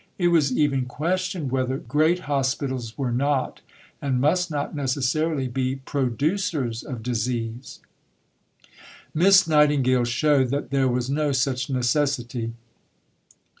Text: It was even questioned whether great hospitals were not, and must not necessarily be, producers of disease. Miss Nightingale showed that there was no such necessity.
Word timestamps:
It 0.17 0.29
was 0.29 0.51
even 0.57 0.85
questioned 0.85 1.51
whether 1.51 1.77
great 1.77 2.21
hospitals 2.21 2.97
were 2.97 3.11
not, 3.11 3.61
and 4.01 4.19
must 4.19 4.49
not 4.49 4.73
necessarily 4.75 5.47
be, 5.47 5.75
producers 5.75 6.81
of 6.81 7.03
disease. 7.03 7.81
Miss 9.13 9.45
Nightingale 9.47 10.05
showed 10.05 10.49
that 10.49 10.71
there 10.71 10.87
was 10.87 11.07
no 11.11 11.31
such 11.33 11.69
necessity. 11.69 12.53